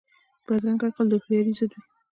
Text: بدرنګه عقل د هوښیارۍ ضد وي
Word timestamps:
بدرنګه 0.45 0.85
عقل 0.89 1.05
د 1.09 1.13
هوښیارۍ 1.17 1.53
ضد 1.59 1.71
وي 1.73 1.81